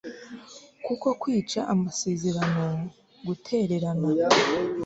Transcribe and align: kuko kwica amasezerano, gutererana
kuko 0.85 1.07
kwica 1.21 1.59
amasezerano, 1.73 2.65
gutererana 3.25 4.07